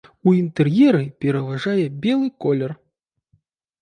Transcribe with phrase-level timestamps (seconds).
[0.29, 2.77] У інтэр'еры пераважае белы колер.